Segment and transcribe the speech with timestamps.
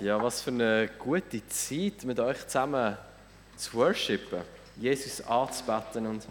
[0.00, 2.96] Ja, was für eine gute Zeit, mit euch zusammen
[3.54, 4.40] zu worshipen,
[4.76, 6.06] Jesus anzubeten.
[6.06, 6.26] Und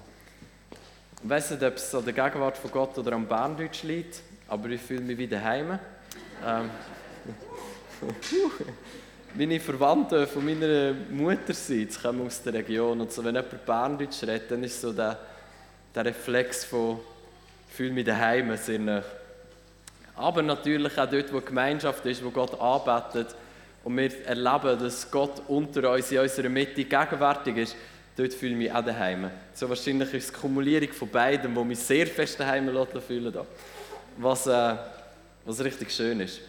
[1.23, 4.69] ich weiß nicht, ob es an der Gegenwart von Gott oder am Berndeutsch liegt, aber
[4.69, 5.77] ich fühle mich wie daheim.
[6.43, 6.71] Ähm,
[9.35, 12.99] meine Verwandten von meiner Mutterseite kommen aus der Region.
[12.99, 15.15] Und so, wenn jemand Berndeutsch redet, dann ist so der,
[15.93, 17.01] der Reflex von
[17.69, 18.51] «Ich fühle mich daheim».
[20.15, 23.35] Aber natürlich auch dort, wo Gemeinschaft ist, wo Gott arbeitet
[23.83, 27.75] und wir erleben, dass Gott unter uns in unserer Mitte gegenwärtig ist,
[28.15, 29.29] dort fühle ich mich auch daheim.
[29.53, 32.69] So wahrscheinlich ist es die Kumulierung von beiden, wo mich sehr fest daheim
[33.07, 33.45] fühlen da.
[34.17, 34.75] Was, äh,
[35.45, 36.41] was richtig schön ist.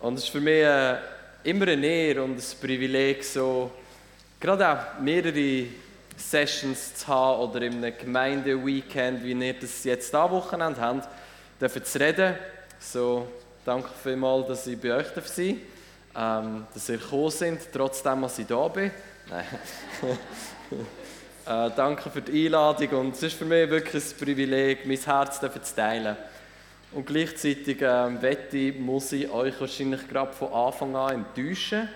[0.00, 0.96] Und es ist für mich äh,
[1.44, 3.70] immer eine Ehre und ein Privileg, so
[4.40, 5.66] gerade auch mehrere
[6.16, 11.08] Sessions zu haben oder in einem Gemeindeweekend, wie ihr das jetzt am Wochenende habt,
[11.60, 12.34] dürfen zu reden
[12.82, 13.28] so,
[13.64, 15.58] danke vielmals, dass ich bei euch sein darf,
[16.16, 18.90] ähm, dass ihr gekommen sind, trotzdem, dass ich da bin.
[21.46, 25.40] äh, danke für die Einladung und es ist für mich wirklich ein Privileg, mein Herz
[25.40, 26.16] zu teilen.
[26.92, 31.88] Und gleichzeitig ähm, wette, muss ich euch wahrscheinlich gerade von Anfang an enttäuschen.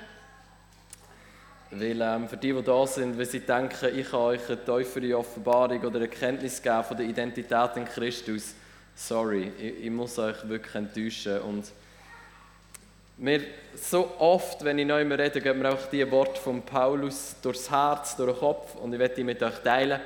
[1.70, 5.18] Weil ähm, für die, die da sind, wenn sie denken, ich kann euch eine tiefere
[5.18, 8.54] Offenbarung oder Erkenntnis geben von der Identität in Christus,
[8.94, 11.40] sorry, ich, ich, muss euch wirklich enttäuschen.
[11.40, 11.66] Und
[13.18, 13.40] mir,
[13.74, 18.16] so oft, wenn ich neu rede, geben mir auch die Worte von Paulus durchs Herz,
[18.16, 20.00] durch den Kopf und ich werde die mit euch teilen.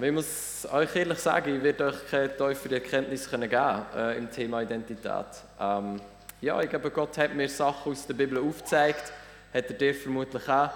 [0.00, 3.52] Ich muss euch ehrlich sagen, ich werde euch keine tiefere Erkenntnis geben
[3.96, 5.26] äh, im Thema Identität.
[5.60, 6.00] Ähm,
[6.40, 9.12] ja, ich glaube, Gott hat mir Sachen aus der Bibel aufgezeigt,
[9.52, 10.70] hat er dir vermutlich auch.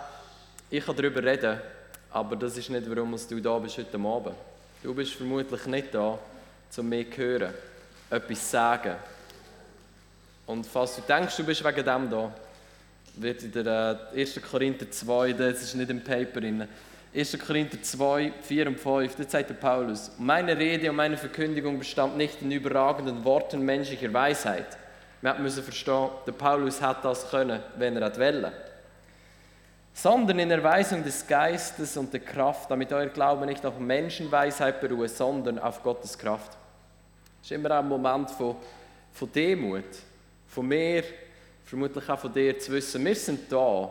[0.69, 1.61] Ich kann darüber reden,
[2.11, 4.35] aber das ist nicht, warum du da bist heute Abend.
[4.83, 6.19] Du bist vermutlich nicht da,
[6.77, 7.55] um mehr zu hören,
[8.11, 8.97] etwas zu sagen.
[10.53, 12.31] Und falls du denkst, du bist wegen dem da,
[13.17, 14.36] wird in der 1.
[14.36, 16.69] Äh, Korinther 2, das ist nicht im Paper drin,
[17.14, 17.39] 1.
[17.39, 22.18] Korinther 2, 4 und 5, da sagt der Paulus, meine Rede und meine Verkündigung bestand
[22.18, 24.77] nicht in überragenden Worten menschlicher Weisheit.
[25.23, 28.52] Wir müssen verstehen, der Paulus hat das können, wenn er wollte.
[29.95, 35.08] Sondern in Erweisung des Geistes und der Kraft, damit euer Glaube nicht auf Menschenweisheit beruhe,
[35.08, 36.58] sondern auf Gottes Kraft.
[37.41, 38.57] Es ist immer ein Moment von,
[39.12, 39.85] von Demut,
[40.52, 41.02] von mir,
[41.64, 43.90] vermutlich auch von dir, zu wissen, wir sind da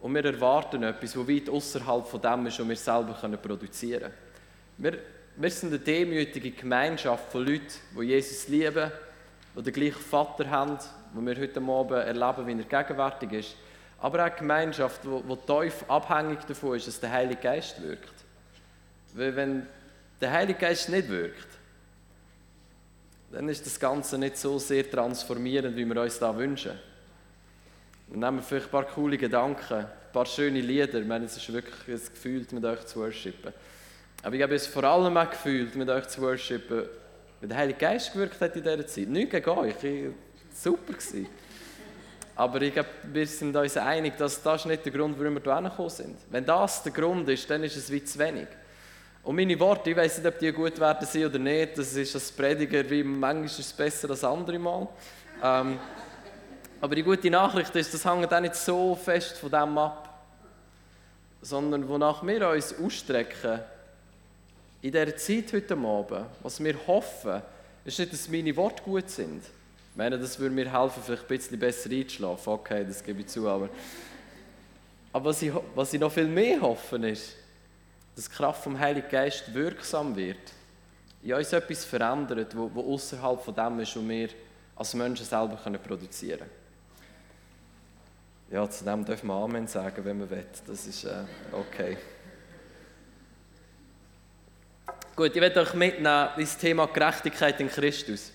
[0.00, 4.14] und wir erwarten etwas, das weit außerhalb von dem ist, was wir selber produzieren können.
[4.78, 4.98] Wir,
[5.36, 8.92] wir sind eine demütige Gemeinschaft von Leuten, die Jesus lieben,
[9.56, 10.78] die den gleichen Vater haben,
[11.12, 13.56] wo wir heute Abend erleben, wie er gegenwärtig ist.
[13.98, 18.14] Aber auch eine Gemeinschaft, die tief abhängig davon ist, dass der Heilige Geist wirkt.
[19.14, 19.66] Weil wenn
[20.20, 21.55] der Heilige Geist nicht wirkt,
[23.32, 26.72] dann ist das Ganze nicht so sehr transformierend, wie wir uns da wünschen.
[28.08, 31.00] Wir nehmen vielleicht ein paar coole Gedanken, ein paar schöne Lieder.
[31.00, 33.52] Ich meine, es ist wirklich ein Gefühl, mit euch zu worshipen.
[34.22, 36.84] Aber ich habe es vor allem auch gefühlt, mit euch zu worshipen,
[37.40, 39.08] weil der Heilige Geist gewirkt hat in dieser Zeit.
[39.08, 39.74] Nicht gegen euch,
[40.54, 41.26] super gewesen.
[42.36, 45.70] Aber ich glaube, wir sind uns einig, dass das nicht der Grund, warum wir hierher
[45.70, 46.16] gekommen sind.
[46.30, 48.46] Wenn das der Grund ist, dann ist es wie zu wenig.
[49.26, 52.14] Und meine Worte, ich weiß nicht, ob die gut werden sind oder nicht, das ist
[52.14, 54.86] als Prediger wie manchmal ist es besser als andere Mal.
[55.42, 55.80] Ähm,
[56.80, 60.22] aber die gute Nachricht ist, das hängt auch nicht so fest von dem ab,
[61.42, 63.58] sondern wonach wir uns ausstrecken,
[64.80, 67.42] in dieser Zeit heute Abend, was wir hoffen,
[67.84, 69.42] ist nicht, dass meine Worte gut sind.
[69.42, 72.52] Ich meine, das würde mir helfen, vielleicht ein bisschen besser einzuschlafen.
[72.52, 73.70] Okay, das gebe ich zu, aber...
[75.12, 77.32] Aber was ich, was ich noch viel mehr hoffe, ist,
[78.16, 80.38] dass die Kraft vom Heiligen Geist wirksam wird,
[81.22, 84.28] in uns etwas verändert, wo, wo außerhalb von dem ist, was wir
[84.74, 86.50] als Menschen selber können produzieren können.
[88.50, 90.46] Ja, zu dem dürfen wir Amen sagen, wenn man will.
[90.66, 91.98] Das ist äh, okay.
[95.16, 98.30] Gut, ich werde euch mitnehmen ins Thema Gerechtigkeit in Christus.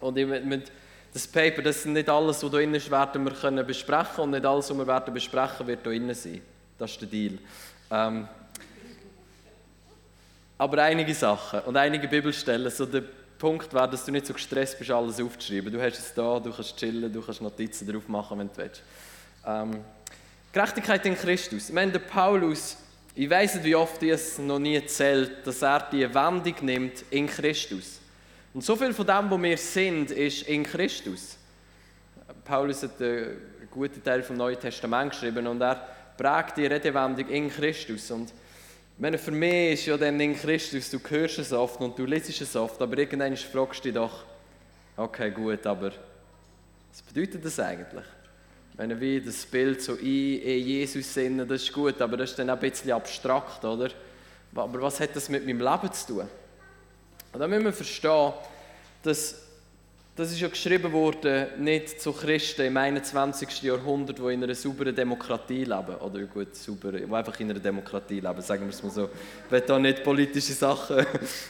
[0.00, 0.70] Und ich, mit
[1.12, 4.30] das Paper, das ist nicht alles, was hier drin ist, werden wir können besprechen und
[4.30, 6.42] nicht alles, was wir werden besprechen, wird hier drin sein.
[6.78, 7.38] Das ist der Deal.
[7.90, 8.28] Ähm,
[10.56, 13.02] aber einige Sachen und einige Bibelstellen, so der
[13.38, 15.72] Punkt wäre, dass du nicht so gestresst bist, alles aufzuschreiben.
[15.72, 18.82] Du hast es da, du kannst chillen, du kannst Notizen drauf machen, wenn du willst.
[19.46, 19.84] Ähm,
[20.52, 21.68] Gerechtigkeit in Christus.
[21.68, 22.76] Ich meine, der Paulus,
[23.14, 27.04] ich weiß nicht, wie oft ich es noch nie erzählt, dass er die Wendung nimmt
[27.10, 27.98] in Christus.
[28.54, 31.36] Und so viel von dem, wo wir sind, ist in Christus.
[32.44, 33.36] Paulus hat einen
[33.70, 38.12] guten Teil vom Neuen Testament geschrieben und er prägt die Redewendung in Christus.
[38.12, 38.32] Und
[38.98, 42.40] meine, für mich ist ja dann in Christus, du hörst es oft und du liest
[42.40, 44.24] es oft, aber irgendwann fragst du dich doch,
[44.96, 45.92] okay, gut, aber
[46.92, 48.04] was bedeutet das eigentlich?
[48.74, 52.38] Wenn wie das Bild so in, in Jesus sinne, das ist gut, aber das ist
[52.38, 53.90] dann auch ein bisschen abstrakt, oder?
[54.54, 56.28] Aber was hat das mit meinem Leben zu tun?
[57.32, 58.32] Und da müssen wir verstehen,
[59.02, 59.43] dass
[60.16, 63.62] das ist ja geschrieben worden, nicht zu Christen im 21.
[63.62, 65.96] Jahrhundert, die in einer sauberen Demokratie leben.
[66.00, 69.10] Oder gut, sauber, die einfach in einer Demokratie leben, sagen wir es mal so.
[69.46, 71.04] Ich will da nicht politische Sachen,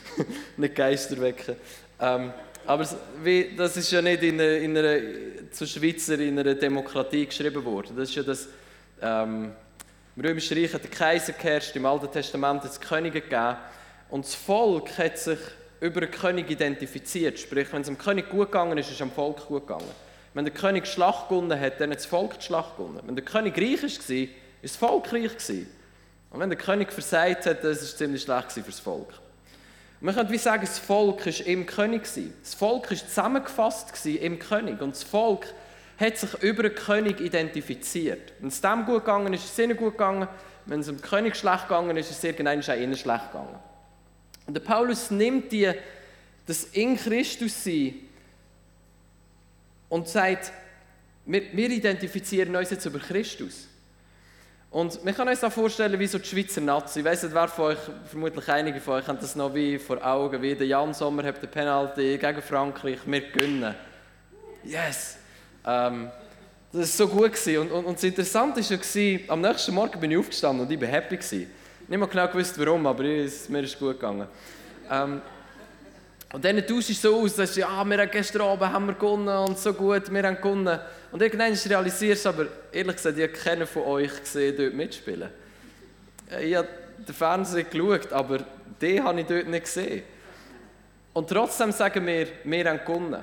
[0.57, 1.55] nicht Geister wecken.
[1.99, 2.33] Ähm,
[2.65, 2.87] aber
[3.55, 7.95] das ist ja nicht in einer, in einer, zu Schweizer in einer Demokratie geschrieben worden.
[7.95, 8.47] Das ist ja das,
[8.99, 9.51] ähm,
[10.15, 13.57] im Römischen Reich hat der Kaiser geherrscht, im Alten Testament hat es Könige gegeben.
[14.09, 15.37] Und das Volk hat sich
[15.79, 17.39] über den König identifiziert.
[17.39, 19.89] Sprich, wenn es dem König gut gegangen ist, ist es dem Volk gut gegangen.
[20.33, 22.53] Wenn der König Schlacht hat, dann hat das Volk die.
[23.05, 25.31] Wenn der König reich war, ist das Volk reich.
[26.29, 29.13] Und wenn der König versagt hat, ist es ziemlich schlecht für das Volk.
[30.01, 32.03] Man könnte wie sagen, das Volk war im König.
[32.03, 34.81] Das Volk war zusammengefasst im König.
[34.81, 35.47] Und das Volk
[35.97, 38.33] hat sich über den König identifiziert.
[38.39, 40.27] Wenn es dem gut gegangen ist, ist es ihnen gut gegangen.
[40.65, 43.59] Wenn es dem König schlecht gegangen ist, ist es irgendwann auch schlecht gegangen.
[44.47, 45.71] Und der Paulus nimmt die,
[46.45, 47.95] das in Christus sein
[49.89, 50.51] und sagt,
[51.25, 53.67] wir, wir identifizieren uns jetzt über Christus.
[54.69, 56.99] Und wir können uns auch vorstellen, wie so die Schweizer Nazi.
[56.99, 60.05] Ich weiss nicht, wer von euch, vermutlich einige von euch haben das noch wie vor
[60.05, 63.73] Augen, wie der Jan Sommer hat den Penalty gegen Frankreich, wir gewinnen.
[64.63, 65.17] Yes!
[65.65, 66.09] Ähm,
[66.73, 67.31] das war so gut.
[67.47, 70.89] Und, und, und das Interessante war, am nächsten Morgen bin ich aufgestanden und ich war
[70.89, 71.15] happy.
[71.15, 71.47] Gewesen.
[71.87, 74.27] Nicht mal genau gewusst, warum, aber mir ist es gut gegangen.
[74.89, 75.21] Ähm,
[76.33, 79.37] und dann tauschst du so aus, dass ja, wir haben gestern Abend haben wir gewonnen
[79.37, 80.79] und so gut, wir haben gewonnen.
[81.11, 85.29] Und irgendwann realisierst du aber, ehrlich gesagt, ich habe keinen von euch gesehen, dort mitspielen.
[86.31, 86.67] Äh, ich habe
[87.07, 88.39] den Fernseher geschaut, aber
[88.81, 90.01] den habe ich dort nicht gesehen.
[91.13, 93.21] Und trotzdem sagen wir, wir haben gewonnen.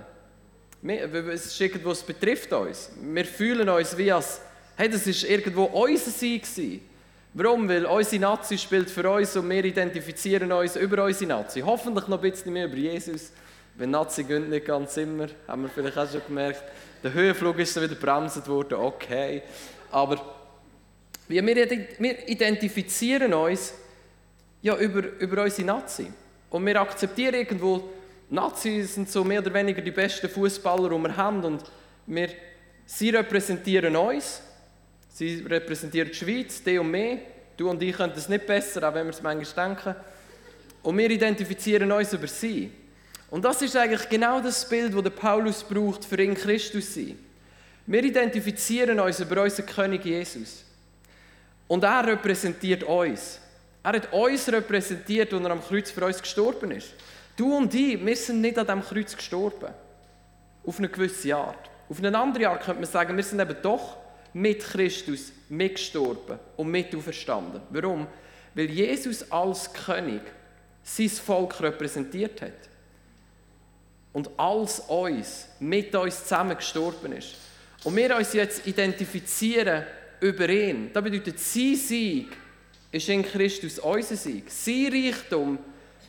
[1.33, 2.93] Es ist irgendwo, es betrifft uns.
[3.01, 4.41] Wir fühlen uns wie als,
[4.77, 6.92] hey, das ist irgendwo unser gewesen.
[7.35, 7.67] Warum?
[7.67, 11.61] Weil unsere Nazi spielt für uns und wir identifizieren uns über unsere Nazi.
[11.61, 13.33] Hoffentlich noch ein bisschen mehr über Jesus.
[13.75, 16.63] Wenn Nazi gehen nicht ganz immer, haben wir vielleicht auch schon gemerkt.
[17.03, 19.43] Der Höhenflug ist dann wieder bremset worden, okay.
[19.91, 20.21] Aber
[21.27, 23.73] wir, wir identifizieren uns
[24.61, 26.13] ja über, über unsere Nazi.
[26.51, 27.89] Und wir akzeptieren irgendwo,
[28.29, 31.43] Nazis sind so mehr oder weniger die besten Fußballer, die wir haben.
[31.43, 31.65] Und
[32.07, 32.29] wir,
[32.85, 34.43] sie repräsentieren uns
[35.13, 37.19] Sie repräsentieren die Schweiz, die und mich.
[37.57, 39.95] Du und ich können es nicht besser, auch wenn wir es manchmal denken.
[40.83, 42.73] Und wir identifizieren uns über sie.
[43.31, 47.19] Und das ist eigentlich genau das Bild, das Paulus braucht, für in Christus sein.
[47.87, 50.65] Wir identifizieren uns über unseren König Jesus.
[51.69, 53.39] Und er repräsentiert uns.
[53.83, 56.95] Er hat uns repräsentiert, als er am Kreuz für uns gestorben ist.
[57.37, 59.73] Du und ich, wir sind nicht an diesem Kreuz gestorben.
[60.65, 61.71] Auf eine gewisse Art.
[61.89, 64.02] Auf eine andere Art könnte man sagen, wir sind eben doch
[64.35, 67.61] mit Christus mitgestorben und mit auferstanden.
[67.71, 68.07] Warum?
[68.55, 70.23] Weil Jesus als König
[70.83, 72.53] sein Volk repräsentiert hat.
[74.13, 77.37] Und als uns, mit uns zusammen gestorben ist.
[77.85, 79.85] Und wir uns jetzt identifizieren
[80.21, 80.91] über ihn.
[80.93, 82.29] Das bedeutet, sein Sieg
[82.91, 84.51] ist in Christus unser Sieg.
[84.51, 85.59] Sein Reichtum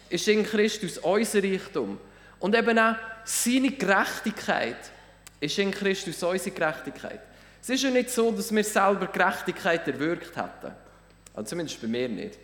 [0.10, 1.98] ist in Christus unser Reichtum.
[2.40, 4.92] Und eben auch seine Gerechtigkeit
[5.40, 7.22] ist in Christus unsere Gerechtigkeit.
[7.64, 10.76] Es ist ja nicht so, dass wir selber Gerechtigkeit erwirkt hätten.
[11.34, 12.38] Also zumindest bei mir nicht.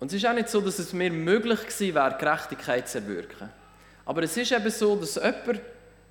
[0.00, 3.50] Und es ist auch nicht so, dass es mir möglich gewesen wäre, Gerechtigkeit zu erwirken.
[4.04, 5.60] Aber es ist eben so, dass jemand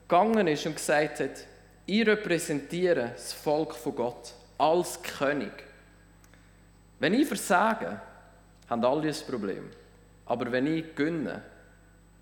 [0.07, 1.45] gegangen ist und gesagt hat,
[1.85, 5.51] ich repräsentiere das Volk von Gott als König.
[6.99, 7.99] Wenn ich versage,
[8.69, 9.69] haben alle ein Problem.
[10.25, 11.41] Aber wenn ich gönne,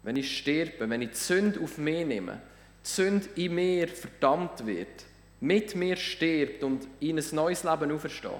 [0.01, 2.41] wenn ich sterbe, wenn ich die Sünde auf mich nehme,
[2.83, 5.05] Sünde in mir verdammt wird,
[5.39, 8.31] mit mir stirbt und in ein neues Leben aufersteht,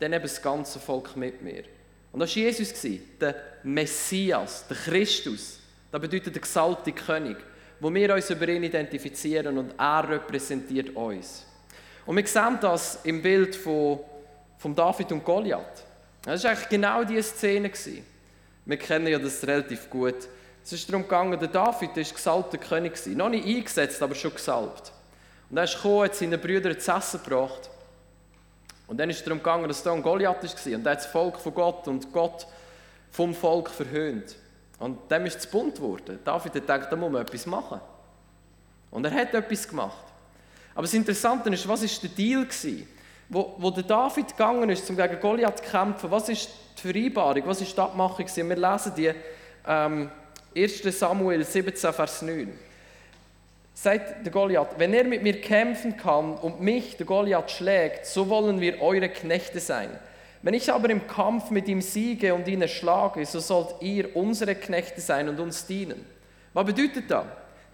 [0.00, 1.64] dann eben das ganze Volk mit mir.
[2.12, 2.72] Und das war Jesus,
[3.20, 5.60] der Messias, der Christus.
[5.90, 7.36] Das bedeutet der gesalbte König,
[7.80, 11.46] wo wir uns über ihn identifizieren und er repräsentiert uns.
[12.06, 14.00] Und wir sehen das im Bild von,
[14.58, 15.84] von David und Goliath.
[16.22, 17.70] Das war eigentlich genau diese Szene.
[18.64, 20.28] Wir kennen ja das relativ gut.
[20.64, 22.94] Es ist darum gegangen, der David war gesalbter König.
[23.08, 24.92] Noch nicht eingesetzt, aber schon gesalbt.
[25.50, 27.68] Und er ist gekommen, hat seinen Brüdern zu essen gebracht.
[28.86, 30.74] Und dann ist es darum gegangen, dass da ein Goliath war.
[30.74, 32.46] Und er hat das Volk von Gott und Gott
[33.10, 34.36] vom Volk verhöhnt.
[34.78, 36.18] Und dem ist es bunt geworden.
[36.24, 37.80] David hat gedacht, da muss man etwas machen.
[38.90, 40.04] Und er hat etwas gemacht.
[40.74, 42.42] Aber das Interessante ist, was war der Deal?
[42.42, 42.88] Gewesen?
[43.28, 47.42] Wo, wo der David gegangen ist, um gegen Goliath zu kämpfen, was ist die Vereinbarung,
[47.46, 48.24] was ist die Abmachung?
[48.24, 48.48] Gewesen?
[48.48, 49.12] Wir lesen die
[49.66, 50.10] ähm,
[50.56, 50.82] 1.
[50.96, 52.52] Samuel 17, Vers 9.
[53.74, 58.28] sagt der Goliath, wenn er mit mir kämpfen kann und mich, der Goliath, schlägt, so
[58.28, 59.90] wollen wir eure Knechte sein.
[60.42, 64.54] Wenn ich aber im Kampf mit ihm siege und ihn erschlage, so sollt ihr unsere
[64.54, 66.06] Knechte sein und uns dienen.
[66.52, 67.24] Was bedeutet das?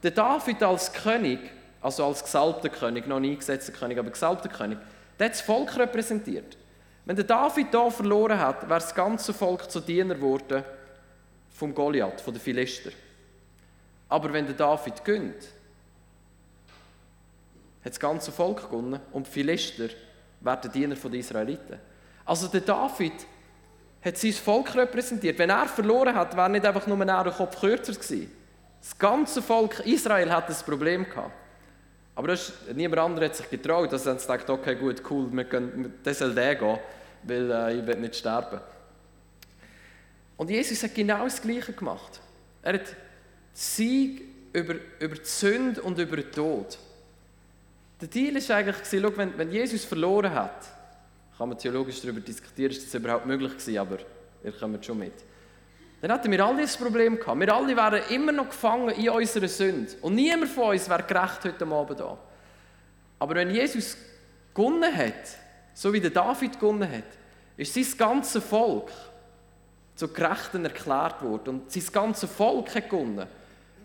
[0.02, 1.40] Der David als König,
[1.82, 4.78] also als gesalbter König, noch nie gesetzter König, aber gesalbter König,
[5.18, 6.56] der hat das Volk repräsentiert.
[7.04, 10.64] Wenn der David da verloren hat, wäre das ganze Volk zu Diener geworden
[11.60, 12.90] vom Goliath, von den Philister.
[14.08, 15.42] Aber wenn der David gönnt,
[17.84, 19.88] hat das ganze Volk gewonnen und die Philister
[20.40, 21.78] werden Diener der Israeliten.
[22.24, 23.12] Also der David
[24.02, 25.38] hat sein Volk repräsentiert.
[25.38, 28.30] Wenn er verloren hat, wäre nicht einfach nur er Kopf kürzer gewesen.
[28.80, 31.32] Das ganze Volk Israel hat das Problem gehabt.
[32.14, 36.00] Aber das, niemand anderes hat sich getraut, dass sie gedacht okay, gut, cool, wir können,
[36.02, 36.78] das soll der gehen,
[37.24, 38.60] weil äh, ich will nicht sterben.
[40.40, 42.18] Und Jesus hat genau das Gleiche gemacht.
[42.62, 42.96] Er hat
[43.52, 44.22] Sieg
[44.54, 46.78] über, über die Sünde und über den Tod.
[48.00, 50.66] Der Deal war eigentlich, schau, wenn, wenn Jesus verloren hat,
[51.36, 53.98] kann man theologisch darüber diskutieren, ist das überhaupt möglich gewesen, aber
[54.42, 55.12] ihr kommt schon mit.
[56.00, 57.38] Dann hatten wir alle das Problem gehabt.
[57.38, 59.92] Wir alle wären immer noch gefangen in unserer Sünde.
[60.00, 62.16] Und niemand von uns wäre gerecht heute Abend da.
[63.18, 63.94] Aber wenn Jesus
[64.54, 65.36] gewonnen hat,
[65.74, 67.04] so wie der David gewonnen hat,
[67.58, 68.90] ist sein ganzes Volk
[70.00, 71.48] zu Gerechten erklärt worden.
[71.60, 73.26] Und sein ganzes Volk hat gewonnen.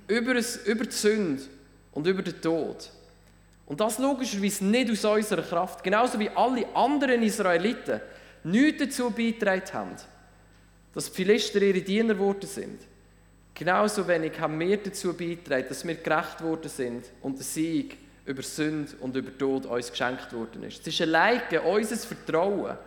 [0.07, 1.43] Über, über die Sünde
[1.91, 2.89] und über den Tod.
[3.65, 5.84] Und das logischerweise nicht aus unserer Kraft.
[5.84, 8.00] Genauso wie alle anderen Israeliten
[8.43, 9.95] nichts dazu beigetragen haben,
[10.93, 12.79] dass die Philister ihre Diener geworden sind.
[13.53, 18.41] Genauso wenig haben wir dazu beigetragen, dass wir gerecht worden sind und der Sieg über
[18.41, 20.81] Sünde und über Tod uns geschenkt worden ist.
[20.81, 22.77] Es ist alleine unser Vertrauen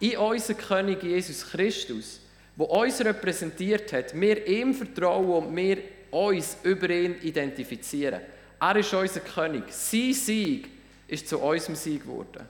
[0.00, 2.21] in unseren König Jesus Christus,
[2.56, 5.78] der uns repräsentiert hat, wir ihm vertrauen und wir
[6.10, 8.20] uns über ihn identifizieren.
[8.60, 9.64] Er ist unser König.
[9.70, 10.68] Sein Sieg
[11.08, 12.46] ist zu unserem Sieg geworden.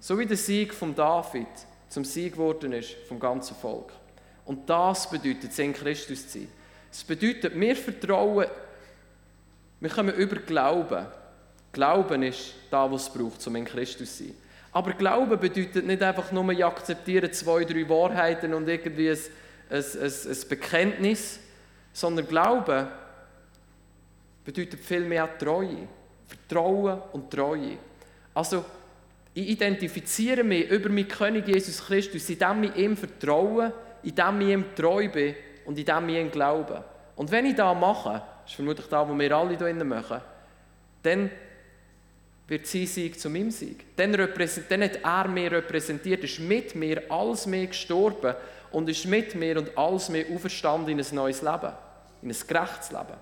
[0.00, 1.46] So wie der Sieg von David
[1.88, 3.92] zum Sieg geworden ist vom ganzen Volk.
[4.44, 6.48] Und das bedeutet es, in Christus zu sein.
[6.90, 8.46] Es bedeutet, wir vertrauen,
[9.80, 11.06] wir kommen über Glauben.
[11.72, 14.34] Glauben ist da, was es braucht, um in Christus zu sein.
[14.72, 19.18] Aber Glauben bedeutet nicht einfach nur, ich akzeptiere zwei, drei Wahrheiten und irgendwie ein,
[19.70, 21.40] ein, ein, ein Bekenntnis,
[21.92, 22.88] sondern Glauben
[24.44, 25.88] bedeutet vielmehr Treue.
[26.26, 27.78] Vertrauen und Treue.
[28.34, 28.64] Also,
[29.34, 33.72] ich identifiziere mich über meinen König Jesus Christus, indem ich ihm vertraue,
[34.02, 35.34] indem ich ihm treu bin
[35.64, 36.84] und indem ich ihm glaube.
[37.16, 40.20] Und wenn ich das mache, das ist vermutlich das, was wir alle hier machen,
[41.02, 41.30] dann
[42.48, 43.84] wird sein Sieg zu meinem Sieg.
[43.96, 48.34] Dann, dann hat er mich repräsentiert, ist mit mir als mir gestorben
[48.72, 51.72] und ist mit mir und als mir auferstanden in ein neues Leben,
[52.22, 53.18] in ein gerechtes Leben.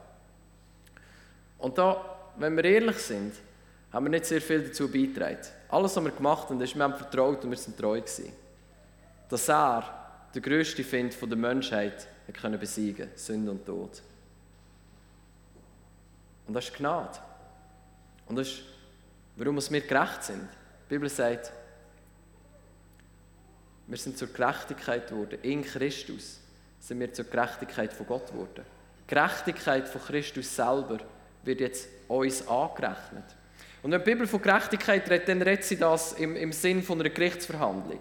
[1.59, 3.35] Und da, wenn wir ehrlich sind,
[3.93, 5.39] haben wir nicht sehr viel dazu beigetragen.
[5.69, 8.33] Alles, was wir gemacht haben, ist, wir haben vertraut und wir sind treu gewesen.
[9.29, 9.83] Dass er,
[10.35, 14.03] der grösste Find der Menschheit, können besiegen Sünde und Tod.
[16.47, 17.19] Und das ist Gnade.
[18.27, 18.63] Und das ist,
[19.37, 20.49] warum wir gerecht sind.
[20.89, 21.53] Die Bibel sagt,
[23.87, 25.39] wir sind zur Gerechtigkeit geworden.
[25.43, 26.41] In Christus
[26.81, 28.65] sind wir zur Gerechtigkeit von Gott geworden.
[29.07, 30.99] Gerechtigkeit von Christus selber
[31.45, 33.25] wird jetzt uns angerechnet.
[33.83, 36.99] Und wenn die Bibel von Gerechtigkeit redet, dann redet sie das im, im Sinn von
[36.99, 38.01] einer Gerichtsverhandlung.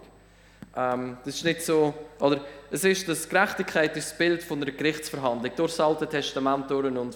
[0.75, 4.71] Ähm, das ist nicht so, oder es ist, dass Gerechtigkeit ist das Bild von einer
[4.71, 7.15] Gerichtsverhandlung durch das Alte Testament durch und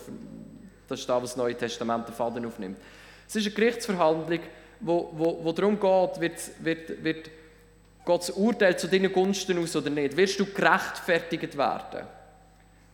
[0.87, 2.77] das ist das, was das Neue Testament den Faden aufnimmt.
[3.29, 4.39] Es ist eine Gerichtsverhandlung,
[4.79, 7.29] wo, wo, wo darum geht, wird, wird, wird
[8.03, 10.17] Gottes Urteil zu deinen Gunsten aus oder nicht.
[10.17, 12.07] Wirst du gerechtfertigt werden?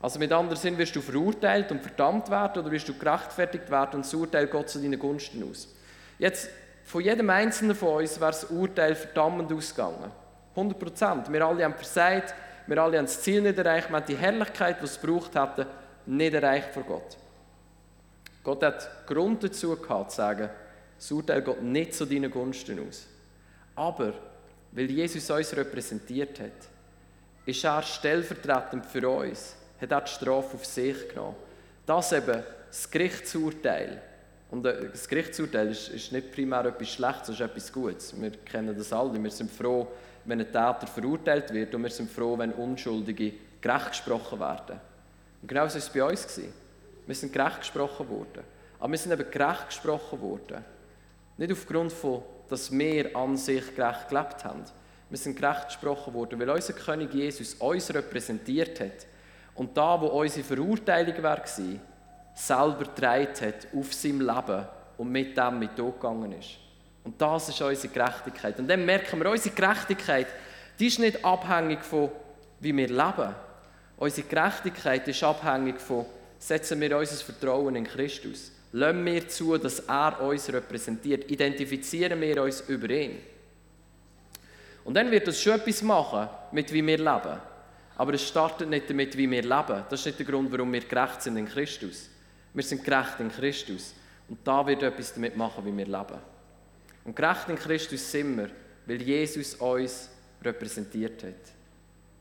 [0.01, 3.95] Also mit anderen Sinn, wirst du verurteilt und verdammt werden oder wirst du gerechtfertigt werden
[3.95, 5.73] und das Urteil Gott zu deinen Gunsten aus.
[6.19, 6.49] Jetzt,
[6.83, 10.11] von jedem Einzelnen von uns wäre das Urteil verdammend ausgegangen.
[10.51, 11.31] 100 Prozent.
[11.31, 12.35] Wir alle haben versagt,
[12.67, 15.65] wir alle haben das Ziel nicht erreicht, wir haben die Herrlichkeit, die es gebraucht hätte,
[16.05, 17.17] nicht erreicht vor Gott.
[18.45, 20.49] Gott hat Grund dazu gehabt, zu sagen,
[20.97, 23.07] das Urteil geht nicht zu deinen Gunsten aus.
[23.75, 24.13] Aber,
[24.71, 26.69] weil Jesus uns repräsentiert hat,
[27.45, 31.35] ist er stellvertretend für uns hat er die Strafe auf sich genommen.
[31.85, 34.01] Das eben das Gerichtsurteil.
[34.51, 38.21] Und äh, das Gerichtsurteil ist, ist nicht primär etwas Schlechtes, es ist etwas Gutes.
[38.21, 39.21] Wir kennen das alle.
[39.21, 39.87] Wir sind froh,
[40.23, 44.79] wenn ein Täter verurteilt wird und wir sind froh, wenn Unschuldige gerecht gesprochen werden.
[45.41, 46.39] Und genau so war es bei uns.
[47.05, 48.43] Wir sind gerecht gesprochen worden.
[48.79, 50.63] Aber wir sind eben gerecht gesprochen worden.
[51.37, 54.63] Nicht aufgrund von, dass wir an sich gerecht gelebt haben.
[55.09, 59.05] Wir sind gerecht gesprochen worden, weil unser König Jesus uns repräsentiert hat
[59.55, 61.41] und da, wo unsere Verurteilung war,
[62.33, 66.57] selber getragen hat auf seinem Leben und mit dem mit gegangen ist.
[67.03, 68.59] Und das ist unsere Gerechtigkeit.
[68.59, 70.27] Und dann merken wir, unsere Gerechtigkeit,
[70.79, 72.09] die ist nicht abhängig von,
[72.59, 73.35] wie wir leben.
[73.97, 76.05] Unsere Gerechtigkeit ist abhängig von,
[76.39, 78.51] setzen wir unser Vertrauen in Christus.
[78.71, 81.29] Lassen wir zu, dass er uns repräsentiert.
[81.31, 83.17] Identifizieren wir uns über ihn.
[84.83, 87.39] Und dann wird das schon etwas machen, mit wie wir leben.
[87.97, 89.83] Aber es startet nicht damit, wie wir leben.
[89.89, 92.09] Das ist nicht der Grund, warum wir gerecht sind in Christus.
[92.53, 93.93] Wir sind gerecht in Christus.
[94.27, 96.19] Und da wird etwas damit machen, wie wir leben.
[97.05, 98.49] Und gerecht in Christus sind wir,
[98.85, 100.09] weil Jesus uns
[100.43, 101.54] repräsentiert hat.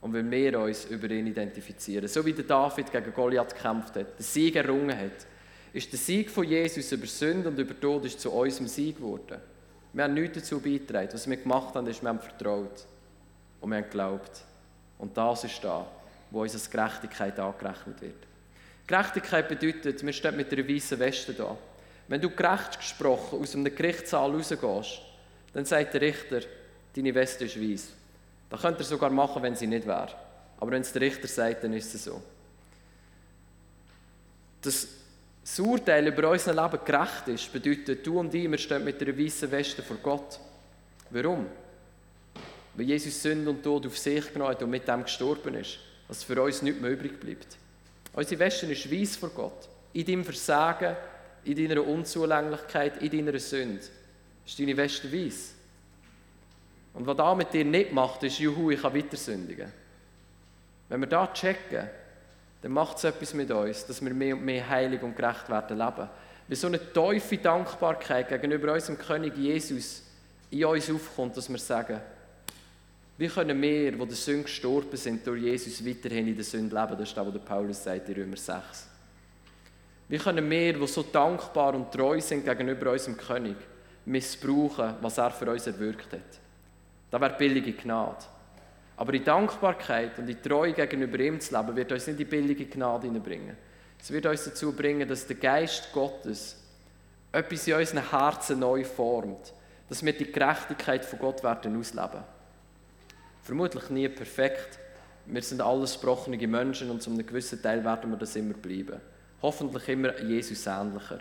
[0.04, 2.06] Und weil wir uns über ihn identifizieren.
[2.08, 5.26] So wie der David gegen Goliath gekämpft hat, den Sieg errungen hat,
[5.72, 9.40] ist der Sieg von Jesus über Sünde und über Tod ist zu unserem Sieg geworden.
[9.94, 11.08] Wir haben nichts dazu beigetragen.
[11.10, 12.84] Was wir gemacht haben, ist, wir haben vertraut.
[13.62, 14.42] Und wir haben geglaubt.
[14.98, 15.86] Und das ist da,
[16.30, 18.26] wo uns als Gerechtigkeit angerechnet wird.
[18.86, 21.56] Gerechtigkeit bedeutet, wir stehen mit einer weißen Weste da.
[22.08, 25.00] Wenn du gerecht gesprochen aus einem Gerichtssaal rausgehst,
[25.54, 26.40] dann sagt der Richter,
[26.94, 28.03] deine Weste ist weiß.
[28.54, 30.10] Das könnt ihr sogar machen, wenn sie nicht wäre.
[30.60, 32.22] Aber wenn es der Richter sagt, dann ist es so.
[34.62, 34.86] Dass
[35.42, 39.18] das Urteil über unser Leben gerecht ist, bedeutet, du und ich, wir stehen mit einer
[39.18, 40.38] weißen Weste vor Gott.
[41.10, 41.46] Warum?
[42.74, 46.22] Weil Jesus Sünde und Tod auf sich genommen hat und mit dem gestorben ist, dass
[46.22, 47.56] für uns nichts mehr übrig bleibt.
[48.12, 49.68] Unsere Weste ist weiß vor Gott.
[49.94, 50.94] In deinem Versagen,
[51.42, 53.82] in deiner Unzulänglichkeit, in deiner Sünde
[54.46, 55.53] ist deine Weste weiß.
[56.94, 59.70] Und was da mit dir nicht macht, ist, juhu, ich kann weiter sündigen.
[60.88, 61.90] Wenn wir da checken,
[62.62, 65.76] dann macht es etwas mit uns, dass wir mehr und mehr heilig und gerecht werden
[65.76, 66.08] leben.
[66.46, 70.02] Wie so eine tiefe Dankbarkeit gegenüber unserem König Jesus
[70.50, 72.00] in uns aufkommt, dass wir sagen,
[73.16, 76.98] wie können wir, die der Sünde gestorben sind, durch Jesus weiterhin in der Sünde leben?
[76.98, 78.88] Das ist das, was Paulus sagt in Römer 6.
[80.08, 83.56] Wie können wir, die so dankbar und treu sind gegenüber unserem König,
[84.04, 86.43] missbrauchen, was er für uns erwirkt hat?
[87.14, 88.24] Das wäre billige Gnade.
[88.96, 92.66] Aber in Dankbarkeit und in Treue gegenüber ihm zu leben, wird uns nicht die billige
[92.66, 93.56] Gnade hineinbringen.
[94.00, 96.60] Es wird uns dazu bringen, dass der Geist Gottes
[97.30, 99.52] etwas in unseren Herzen neu formt,
[99.88, 102.24] dass wir die Gerechtigkeit von Gott werden ausleben.
[103.44, 104.80] Vermutlich nie perfekt.
[105.26, 109.00] Wir sind alles gebrochene Menschen und zu einem gewissen Teil werden wir das immer bleiben.
[109.40, 111.20] Hoffentlich immer Jesus ähnlicher.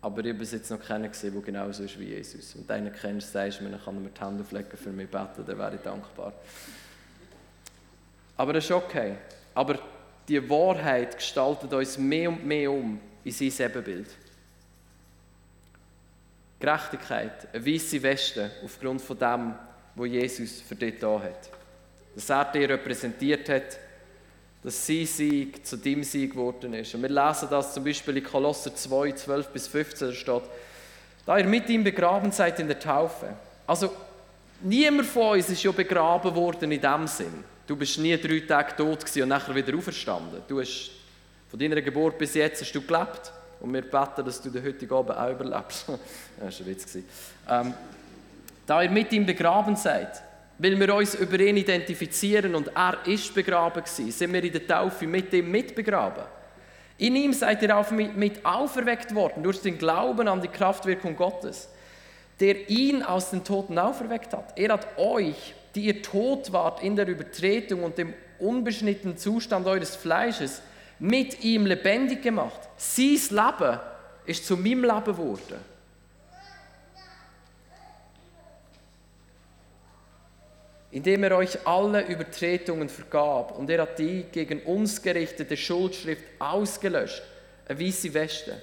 [0.00, 2.54] Aber ich habe bis jetzt noch keinen gesehen, der genauso ist wie Jesus.
[2.54, 5.58] Und einen kennst, sagst mir, dann kann mir die Hände auflegen für mich beten, dann
[5.58, 6.32] wäre ich dankbar.
[8.36, 9.16] Aber das ist okay.
[9.54, 9.78] Aber
[10.28, 14.08] die Wahrheit gestaltet uns mehr und mehr um in sein Ebenbild.
[16.60, 19.54] Gerechtigkeit, eine weiße Weste aufgrund von dem,
[19.94, 21.50] was Jesus für dich da hat.
[22.14, 23.78] Dass er dich repräsentiert hat,
[24.62, 26.94] dass sein Sieg zu deinem Sieg geworden ist.
[26.94, 30.42] Und wir lesen das zum Beispiel in Kolosser 2, 12 bis 15 steht,
[31.24, 33.28] da ihr mit ihm begraben seid in der Taufe.
[33.66, 33.92] Also
[34.60, 37.44] niemand von uns ist ja begraben worden in dem Sinn.
[37.66, 40.42] Du bist nie drei Tage tot und nachher wieder auferstanden.
[40.48, 40.90] Du hast
[41.50, 43.32] von deiner Geburt bis jetzt hast du gelebt.
[43.60, 45.86] Und wir beten, dass du den heutigen Abend auch überlebst.
[46.40, 46.96] das war ein Witz.
[47.48, 47.74] Ähm,
[48.66, 50.22] da ihr mit ihm begraben seid,
[50.58, 54.66] weil wir uns über ihn identifizieren und er ist begraben gewesen, sind wir in der
[54.66, 56.24] Taufe mit ihm mitbegraben.
[56.98, 61.68] In ihm seid ihr auch mit auferweckt worden durch den Glauben an die Kraftwirkung Gottes,
[62.40, 64.58] der ihn aus den Toten auferweckt hat.
[64.58, 69.94] Er hat euch, die ihr tot wart in der Übertretung und dem unbeschnittenen Zustand eures
[69.94, 70.60] Fleisches,
[70.98, 72.60] mit ihm lebendig gemacht.
[72.76, 73.78] Sein Leben
[74.26, 75.77] ist zu meinem Leben geworden.
[80.90, 87.22] Indem er euch alle Übertretungen vergab und er hat die gegen uns gerichtete Schuldschrift ausgelöscht,
[87.68, 88.60] eine weiße Weste,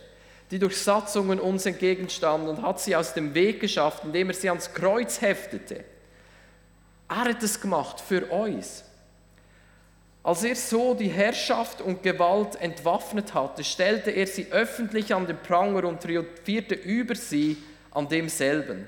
[0.50, 4.50] die durch Satzungen uns entgegenstand und hat sie aus dem Weg geschafft, indem er sie
[4.50, 5.84] ans Kreuz heftete.
[7.08, 8.84] Er hat es gemacht für uns.
[10.24, 15.38] Als er so die Herrschaft und Gewalt entwaffnet hatte, stellte er sie öffentlich an den
[15.38, 17.58] Pranger und triumphierte über sie
[17.92, 18.88] an demselben.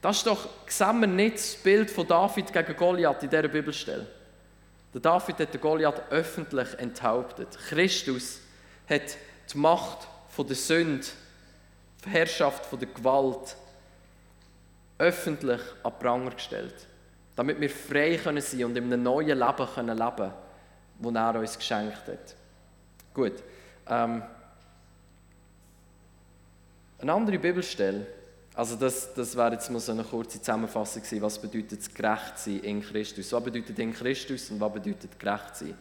[0.00, 4.06] Das ist doch, sehen wir nicht das Bild von David gegen Goliath in dieser Bibelstelle.
[4.94, 7.48] Der David hat den Goliath öffentlich enthauptet.
[7.68, 8.40] Christus
[8.88, 9.16] hat
[9.52, 10.06] die Macht
[10.38, 11.06] der Sünde,
[12.04, 13.56] die Herrschaft der Gewalt
[14.98, 16.86] öffentlich an Pranger gestellt.
[17.34, 20.32] Damit wir frei können sein und in einem neuen Leben können leben
[20.98, 22.34] das er uns geschenkt hat.
[23.12, 23.34] Gut.
[23.88, 24.22] Ähm,
[26.98, 28.06] eine andere Bibelstelle
[28.56, 32.60] also das, das wäre jetzt mal so eine kurze Zusammenfassung gewesen, was bedeutet gerecht sein
[32.60, 33.30] in Christus.
[33.30, 35.74] Was bedeutet in Christus und was bedeutet gerecht sein?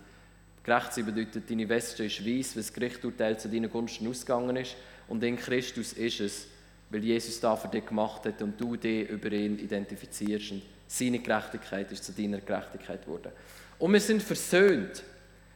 [0.61, 4.75] Gerecht sein bedeutet, deine Weste ist weiß, weil das Gerichtsurteil zu deinen Gunsten ausgegangen ist.
[5.07, 6.47] Und in Christus ist es,
[6.89, 10.51] weil Jesus da für dich gemacht hat und du dich über ihn identifizierst.
[10.51, 13.31] Und seine Gerechtigkeit ist zu deiner Gerechtigkeit geworden.
[13.79, 15.01] Und wir sind versöhnt.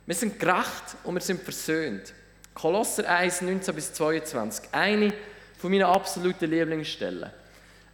[0.06, 2.14] Wir sind gerecht und wir sind versöhnt.
[2.54, 4.70] Kolosser 1, 19 bis 22.
[4.72, 5.14] Eine
[5.60, 7.30] von meinen absoluten Lieblingsstellen.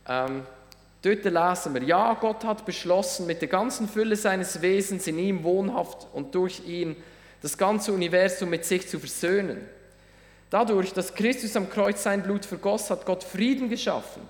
[0.07, 0.43] Ähm,
[1.01, 5.43] dort lesen wir, ja, Gott hat beschlossen, mit der ganzen Fülle seines Wesens in ihm
[5.43, 6.95] wohnhaft und durch ihn
[7.41, 9.67] das ganze Universum mit sich zu versöhnen.
[10.51, 14.21] Dadurch, dass Christus am Kreuz sein Blut vergoss, hat Gott Frieden geschaffen.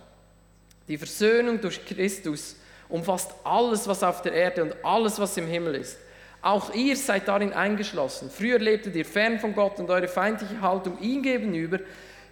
[0.88, 2.56] Die Versöhnung durch Christus
[2.88, 5.98] umfasst alles, was auf der Erde und alles, was im Himmel ist.
[6.42, 8.30] Auch ihr seid darin eingeschlossen.
[8.30, 11.80] Früher lebtet ihr fern von Gott und eure feindliche Haltung ihm gegenüber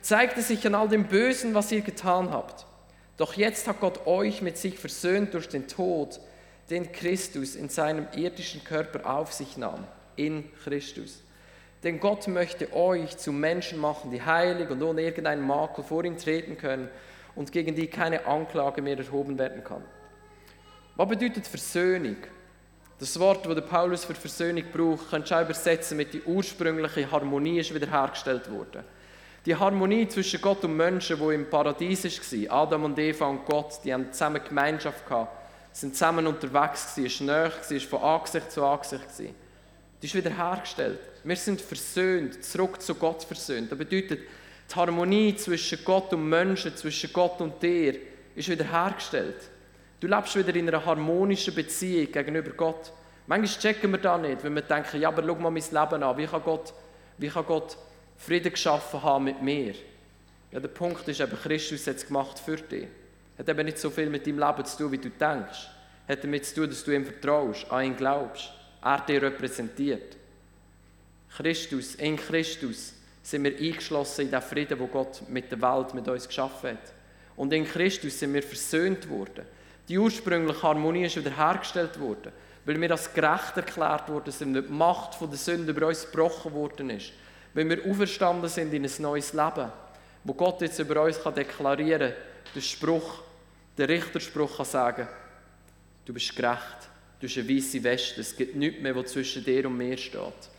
[0.03, 2.65] zeigte sich an all dem Bösen, was ihr getan habt.
[3.17, 6.19] Doch jetzt hat Gott euch mit sich versöhnt durch den Tod,
[6.69, 9.85] den Christus in seinem irdischen Körper auf sich nahm.
[10.15, 11.23] In Christus.
[11.83, 16.17] Denn Gott möchte euch zu Menschen machen, die heilig und ohne irgendeinen Makel vor ihm
[16.17, 16.89] treten können
[17.35, 19.83] und gegen die keine Anklage mehr erhoben werden kann.
[20.95, 22.17] Was bedeutet Versöhnung?
[22.99, 27.73] Das Wort, das Paulus für Versöhnung braucht, du auch übersetzen mit die ursprüngliche Harmonie ist
[27.73, 28.83] wiederhergestellt worden.
[29.45, 32.05] Die Harmonie zwischen Gott und Menschen, wo im Paradies
[32.49, 35.37] war, Adam und Eva und Gott, die haben zusammen Gemeinschaft gehabt,
[35.73, 39.03] sind zusammen unterwegs gewesen, nahe, war von Angesicht zu Angesicht.
[39.03, 39.35] Gewesen.
[40.01, 40.99] Die ist wiederhergestellt.
[41.25, 43.69] Wir sind versöhnt, zurück zu Gott versöhnt.
[43.69, 44.21] Das bedeutet,
[44.69, 47.95] die Harmonie zwischen Gott und Menschen, zwischen Gott und dir,
[48.35, 49.49] ist wiederhergestellt.
[49.99, 52.93] Du lebst wieder in einer harmonischen Beziehung gegenüber Gott.
[53.27, 56.17] Manchmal checken wir das nicht, wenn wir denken, ja, aber schau mal mein Leben an.
[56.17, 56.73] Wie kann Gott,
[57.17, 57.77] wie kann Gott
[58.25, 59.73] Frieden geschaffen haben mit mir?
[60.51, 62.87] Ja, der Punkt ist eben, Christus hat es gemacht für dich.
[63.37, 65.67] Hat eben nicht so viel mit deinem Leben zu tun, wie du denkst.
[66.07, 68.51] Hat damit zu tun, dass du ihm vertraust, an ihn glaubst.
[68.81, 70.17] Er dich repräsentiert.
[71.35, 76.07] Christus, in Christus sind wir eingeschlossen in den Frieden, wo Gott mit der Welt, mit
[76.07, 76.93] uns geschaffen hat.
[77.35, 79.45] Und in Christus sind wir versöhnt worden.
[79.89, 82.31] Die ursprüngliche Harmonie ist wiederhergestellt worden,
[82.65, 86.53] weil wir als gerecht erklärt worden sind, weil die Macht der Sünde über uns gebrochen
[86.53, 87.11] worden ist,
[87.53, 89.71] weil wir auferstanden sind in ein neues Leben,
[90.23, 93.21] wo Gott jetzt über uns kann deklarieren kann, der Spruch,
[93.77, 95.07] der Richterspruch kann sagen,
[96.05, 96.89] du bist gerecht,
[97.19, 100.49] du hast eine weiße Weste, es gibt nichts mehr, was zwischen dir und mir steht.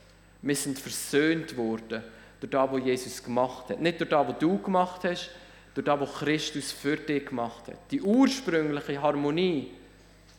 [0.43, 2.03] Wir sind versöhnt worden
[2.41, 3.81] durch das, was Jesus gemacht hat.
[3.81, 5.31] Nicht durch das, was du gemacht hast,
[5.75, 7.79] durch das, was Christus für dich gemacht hat.
[7.91, 9.73] Die ursprüngliche Harmonie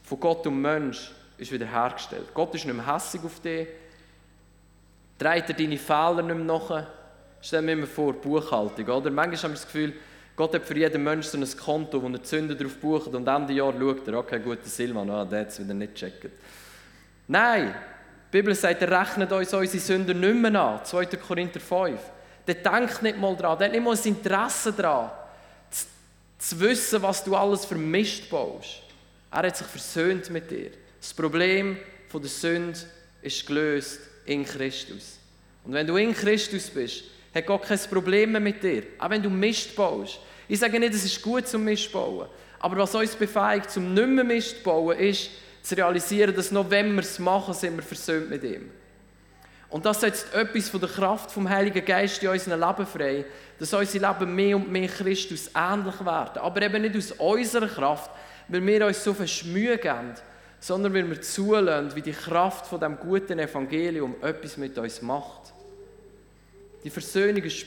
[0.04, 2.34] von Gott und Mensch ist wiederhergestellt.
[2.34, 3.68] Gott ist nicht mehr hässig auf dich,
[5.18, 6.88] trägt er deine Fehler nicht mehr nach.
[7.42, 9.12] Stell mir immer vor, Buchhaltung, oder?
[9.12, 9.94] Manchmal haben wir das Gefühl,
[10.36, 13.54] Gott hat für jeden Menschen so ein Konto, wo er Sünden drauf bucht und Ende
[13.54, 16.32] Jahr schaut er, okay, gut, der Silvan, ah, der hat es wieder nicht gecheckt.
[17.28, 17.74] Nein,
[18.28, 20.84] die Bibel sagt, er rechnet uns unsere Sünden nicht mehr an.
[20.84, 21.06] 2.
[21.06, 22.00] Korinther 5.
[22.48, 25.12] Der denkt nicht mal dran, der hat nicht mal ein Interesse daran
[26.38, 28.82] zu wissen, was du alles für Mist baust.
[29.32, 30.72] Er hat sich versöhnt mit dir.
[31.00, 31.78] Das Problem
[32.10, 32.80] von der Sünde
[33.22, 35.20] ist gelöst in Christus.
[35.64, 38.84] Und wenn du in Christus bist, hat Gott kein Problem mehr mit dir.
[39.00, 40.20] Auch wenn du Mist baust.
[40.48, 42.28] Ich sage nicht, es ist gut zum Mist bauen.
[42.60, 45.30] Aber was uns befähigt, zum nicht mehr Mist bauen, ist
[45.62, 48.70] zu realisieren, dass noch wenn wir es machen, sind wir versöhnt mit ihm.
[49.70, 53.26] Und das setzt etwas von der Kraft vom Heiligen Geist in unserem Leben frei,
[53.60, 56.38] dass unser Leben mehr und mehr Christus ähnlich werden.
[56.38, 58.12] Aber eben nicht aus unserer Kraft,
[58.48, 60.14] weil wir uns so viel Mühe geben,
[60.60, 65.54] sondern weil wir zulassen, wie die Kraft von dem guten Evangelium etwas mit uns macht.
[66.84, 67.66] Die Versöhnung ist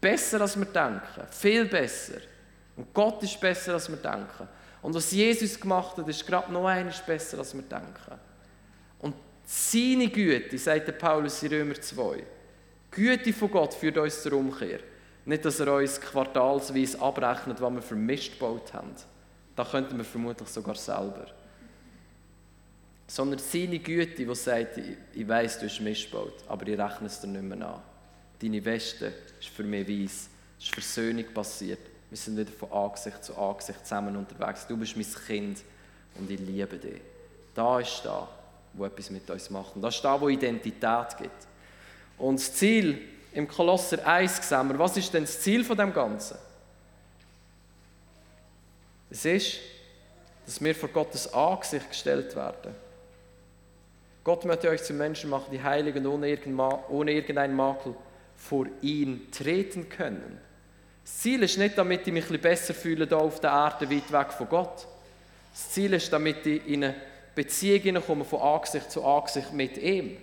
[0.00, 1.26] besser, als wir denken.
[1.30, 2.18] Viel besser.
[2.76, 4.48] Und Gott ist besser, als wir denken.
[4.82, 8.18] Und was Jesus gemacht hat, ist gerade noch eines besser, als wir denken.
[8.98, 9.14] Und
[9.44, 12.24] seine Güte, sagt der Paulus in Römer 2, die
[12.90, 14.80] Güte von Gott führt uns zur Umkehr.
[15.24, 18.90] Nicht, dass er uns quartalsweise abrechnet, was wir für Mist gebaut haben.
[19.54, 21.26] Das könnten wir vermutlich sogar selber.
[23.12, 24.78] Sondern seine Güte, die sagt,
[25.12, 27.82] ich weiss, du hast Mist gebaut, aber ich rechne es dir nicht mehr an.
[28.40, 30.30] Deine Weste ist für mich weiss.
[30.58, 31.80] Es ist Versöhnung passiert.
[32.08, 34.66] Wir sind wieder von Angesicht zu Angesicht zusammen unterwegs.
[34.66, 35.58] Du bist mein Kind
[36.18, 37.02] und ich liebe dich.
[37.54, 38.26] Da ist da,
[38.72, 39.76] wo etwas mit uns macht.
[39.76, 41.46] Und das ist da, wo Identität gibt.
[42.16, 42.98] Und das Ziel
[43.34, 46.38] im Kolosser 1 sehen wir, was ist denn das Ziel von dem Ganzen?
[49.10, 49.58] Es ist,
[50.46, 52.74] dass wir vor Gottes Angesicht gestellt werden.
[54.24, 57.94] Gott möchte euch zu Menschen machen, die heilig und ohne, irgendeinen Makel
[58.36, 60.38] vor ihn treten können.
[61.02, 63.90] Das Ziel ist nicht, damit ich mich ein bisschen besser fühle hier auf der Erde,
[63.90, 64.86] weit weg von Gott.
[65.52, 66.94] Das Ziel ist, damit ich in eine
[67.34, 70.16] Beziehung komme von Angesicht zu Angesicht mit ihm.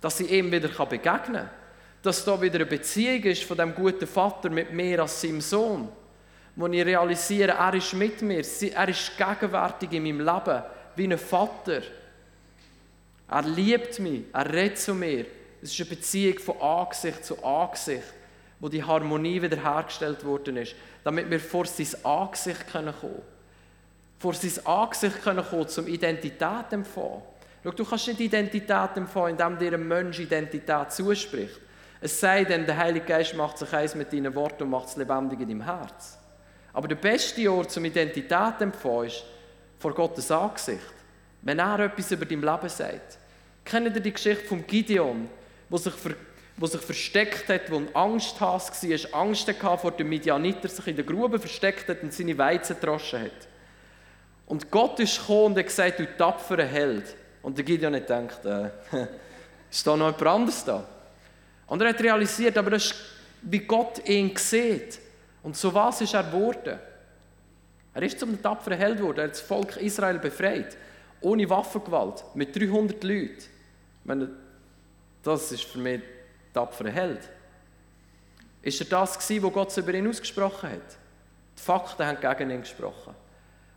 [0.00, 1.50] Dass ich ihm wieder begegnen kann.
[2.02, 5.88] Dass da wieder eine Beziehung ist von dem guten Vater mit mir als seinem Sohn.
[6.54, 10.62] Wo ich realisiere, er ist mit mir, er ist gegenwärtig in meinem Leben,
[10.96, 11.82] wie ein Vater.
[13.30, 15.26] Er liebt mich, er redet zu mir.
[15.60, 18.14] Es ist eine Beziehung von Angesicht zu Angesicht,
[18.60, 23.22] wo die Harmonie wiederhergestellt worden ist, damit wir vor sein Angesicht kommen können.
[24.18, 27.22] Vor sein Angesicht kommen können, zum Identität empfangen.
[27.62, 31.60] Schau, du kannst nicht Identität empfangen, indem dir ein Mensch Identität zuspricht.
[32.00, 34.96] Es sei denn, der Heilige Geist macht sich eins mit deinen Worten und macht es
[34.96, 36.18] lebendig in deinem Herz.
[36.72, 39.24] Aber der beste Ort zum Identität empfangen ist
[39.78, 40.94] vor Gottes Angesicht.
[41.42, 43.17] Wenn er etwas über dein Leben sagt.
[43.68, 45.28] Kennt ihr die Geschichte von Gideon,
[45.68, 46.14] wo sich, ver,
[46.56, 50.96] wo sich versteckt hat, wo ein Angsthass war, Angst hatte vor dem Midianiter, sich in
[50.96, 53.48] der Grube versteckt hat und seine Weizen gedroschen hat.
[54.46, 57.14] Und Gott ist gekommen und hat gesagt, du tapferer Held.
[57.42, 58.70] Und der Gideon hat gedacht, äh,
[59.70, 60.86] ist da noch jemand anderes da?
[61.66, 62.94] Und er hat realisiert, aber das ist,
[63.42, 64.98] wie Gott ihn sieht.
[65.42, 66.78] Und so was ist er geworden.
[67.92, 69.18] Er ist zum tapferen Held geworden.
[69.18, 70.74] Er hat das Volk Israel befreit.
[71.20, 72.24] Ohne Waffengewalt.
[72.34, 73.57] Mit 300 Leuten.
[74.08, 74.30] Meine,
[75.22, 76.00] das ist für mich
[76.54, 77.28] tapferer Held.
[78.62, 80.96] Ist er das gewesen, was Gott über ihn ausgesprochen hat?
[81.58, 83.14] Die Fakten haben gegen ihn gesprochen.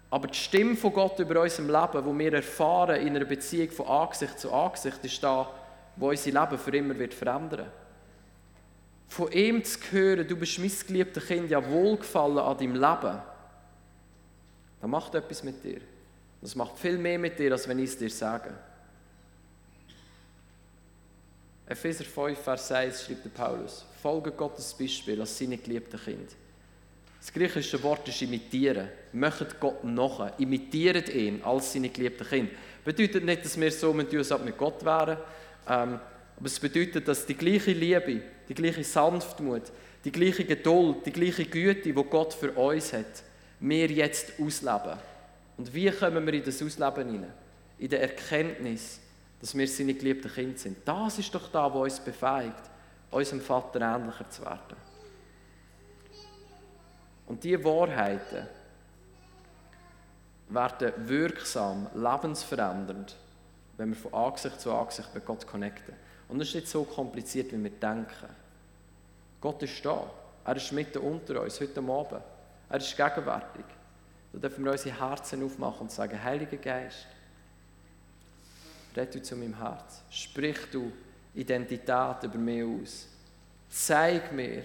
[0.10, 3.88] Aber die Stimme von Gott über unserem Leben, wo wir erfahren in einer Beziehung von
[3.88, 5.52] Angesicht zu Angesicht, ist da,
[5.98, 7.70] wo unser Leben für immer wird verändern
[9.10, 13.22] Von ihm zu hören, du bist mein geliebtes Kind, ja wohlgefallen an deinem Leben,
[14.80, 15.82] das macht etwas mit dir.
[16.39, 18.54] Das macht viel mehr mit dir, als wenn ich es dir sage.
[21.72, 26.36] Epheser 5, Vers 1 schreibt Paulus: Folge Gottes Beispiel als seine geliebten Kind.
[27.18, 28.90] Das griechische Wort ist imitieren.
[29.14, 30.38] Möchtet Gott nach.
[30.38, 32.52] Imitiert ihn als seine geliebten Kinder.
[32.84, 35.18] Bedeutet nicht, dass wir so mit uns mit Gott wären.
[35.66, 36.00] Ähm,
[36.38, 39.72] aber es bedeutet, dass die gleiche Liebe, die gleiche Sanftmut,
[40.04, 43.24] die gleiche Geduld, die gleiche Güte, die Gott für uns hat,
[43.62, 45.00] wir jetzt ausleben.
[45.56, 47.34] Und wie kommen wir in das Ausleben hinein?
[47.80, 49.00] In der Erkenntnis,
[49.42, 50.78] dass wir seine geliebten Kinder sind.
[50.88, 52.62] Das ist doch da, was uns befähigt,
[53.10, 54.78] unserem Vater ähnlicher zu werden.
[57.26, 58.48] Und diese Wahrheiten
[60.50, 63.16] werden wirksam, lebensverändernd,
[63.78, 65.96] wenn wir von Angesicht zu Angesicht mit Gott connecten.
[66.28, 68.30] Und das ist nicht so kompliziert, wie wir denken.
[69.40, 70.10] Gott ist da.
[70.46, 72.22] Er ist mitten unter uns, heute Abend.
[72.70, 73.66] Er ist gegenwärtig.
[74.34, 77.08] Da dürfen wir unsere Herzen aufmachen und sagen, Heiliger Geist,
[78.96, 80.02] red du zu meinem Herz.
[80.10, 80.92] Sprich du
[81.34, 83.08] Identität über mich aus.
[83.70, 84.64] Zeig mir,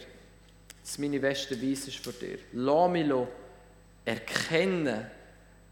[0.83, 2.39] dass meine Weste weiss ist vor dir.
[2.53, 3.13] Lass mich
[4.05, 5.07] erkennen,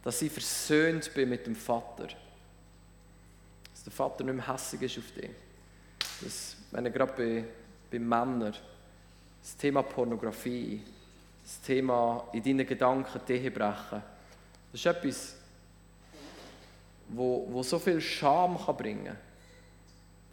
[0.02, 2.08] dass ich versöhnt bin mit dem Vater.
[3.72, 5.30] Dass der Vater nicht mehr hässig ist auf dich.
[6.20, 7.44] Dass, wenn er gerade bei,
[7.90, 8.54] bei Männern
[9.42, 10.82] das Thema Pornografie,
[11.42, 14.02] das Thema in deinen Gedanken die brechen,
[14.72, 15.36] das ist etwas,
[17.08, 19.16] wo, wo so viel Scham kann bringen kann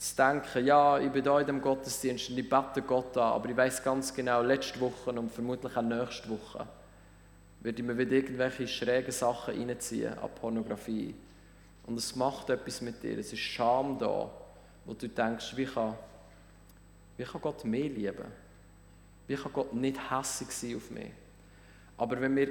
[0.01, 3.49] zu denken, ja, ich bin da in dem Gottesdienst und ich bete Gott an, aber
[3.49, 6.67] ich weiß ganz genau, letzte Woche und vermutlich auch nächste Woche
[7.59, 11.13] werde ich mir wieder irgendwelche schrägen Sachen reinziehen an Pornografie.
[11.85, 13.19] Und es macht etwas mit dir.
[13.19, 14.31] Es ist Scham da,
[14.85, 15.93] wo du denkst, wie kann,
[17.17, 18.25] wie kann Gott mehr lieben?
[19.27, 21.11] Wie kann Gott nicht hässig sein auf mich?
[21.97, 22.49] Aber wenn wir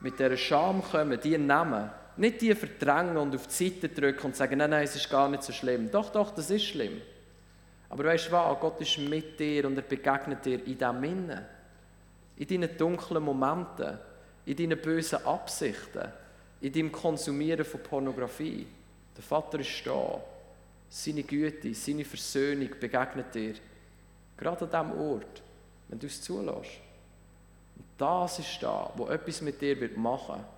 [0.00, 4.36] mit dieser Scham kommen, die nehmen, nicht die verdrängen und auf die Seite drücken und
[4.36, 5.90] sagen, nein, nein, es ist gar nicht so schlimm.
[5.90, 7.00] Doch, doch, das ist schlimm.
[7.88, 8.60] Aber weißt du was?
[8.60, 11.44] Gott ist mit dir und er begegnet dir in diesem Innen.
[12.36, 13.98] In deinen dunklen Momenten,
[14.44, 16.12] in deinen bösen Absichten,
[16.60, 18.66] in deinem Konsumieren von Pornografie.
[19.16, 20.20] Der Vater ist da.
[20.88, 23.54] Seine Güte, seine Versöhnung begegnet dir.
[24.36, 25.42] Gerade an diesem Ort,
[25.88, 26.80] wenn du es zulässt.
[27.76, 30.55] Und das ist da, wo etwas mit dir machen wird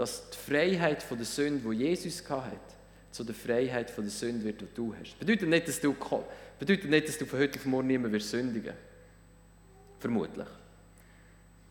[0.00, 2.56] dass die Freiheit von der Sünde, die Jesus hatte,
[3.10, 5.18] zu der Freiheit von der Sünde wird, die du hast.
[5.18, 5.94] Bedeutet nicht, dass du,
[6.58, 8.72] bedeutet nicht, dass du von heute auf morgen nicht mehr sündigen
[9.98, 10.46] Vermutlich.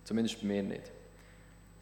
[0.03, 0.91] Zumindest bei mir nicht.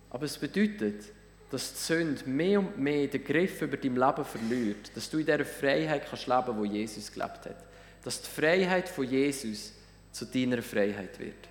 [0.09, 1.03] Aber es bedeutet,
[1.51, 4.95] dass die Sünde mehr und mehr den Griff über dein Leben verliert.
[4.95, 7.65] Dass du in dieser Freiheit kannst leben kannst, die Jesus gelebt hat.
[8.05, 9.73] Dass die Freiheit von Jesus
[10.13, 11.49] zu deiner Freiheit wird.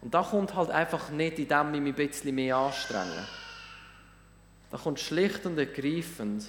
[0.00, 3.24] Und da kommt halt einfach nicht, indem ich mich ein bisschen mehr anstrenge.
[4.70, 6.44] Da kommt schlicht und ergreifend,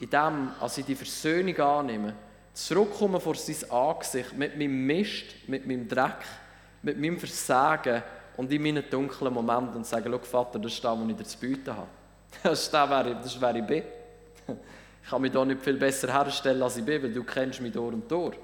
[0.00, 2.14] in dem, als ich die Versöhnung annehme,
[2.52, 6.24] zurückkommen vor sein Angesicht mit meinem Mist, mit meinem Dreck,
[6.82, 8.02] mit meinem Versagen
[8.36, 11.24] und in meinen dunklen Momenten und sage, schau Vater, das ist das, was ich dir
[11.24, 11.88] zu bieten habe.
[12.42, 13.82] Das ist das, wer ich, das ist, wer ich bin.
[15.02, 17.72] Ich kann mich da nicht viel besser herstellen, als ich bin, weil du kennst mich
[17.72, 18.36] durch und durch.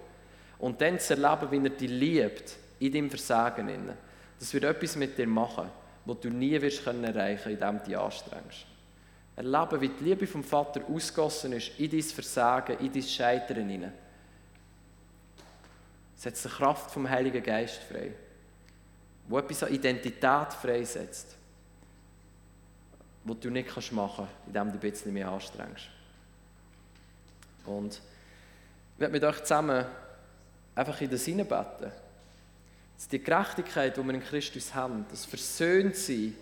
[0.61, 3.69] Und dann zu erleben, wie er dich liebt, in deinem Versagen.
[4.39, 5.69] Das wird etwas mit dir machen,
[6.05, 8.67] was du nie wirst können erreichen indem du dich anstrengst.
[9.35, 13.93] Erleben, wie die Liebe vom Vater ausgossen ist in dein Versagen, in dein Scheitern hinein.
[16.17, 18.13] Setzt die Kraft vom Heiligen Geist frei,
[19.29, 21.37] wo etwas an Identität freisetzt,
[23.25, 25.87] was du nicht machen kannst, indem du ein bisschen mehr anstrengst.
[27.65, 29.87] Und ich werde mit euch zusammen
[30.75, 31.91] einfach in das hineinbeten.
[32.97, 36.37] Dass die Gerechtigkeit, die wir in Christus haben, das Versöhntsein,